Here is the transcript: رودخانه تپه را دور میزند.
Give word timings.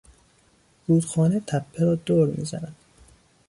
رودخانه 0.87 1.39
تپه 1.39 1.83
را 1.83 1.95
دور 1.95 2.27
میزند. 2.29 2.75